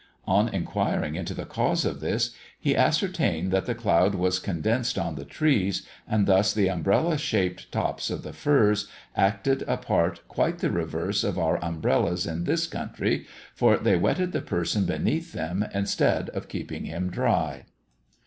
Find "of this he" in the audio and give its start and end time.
1.85-2.75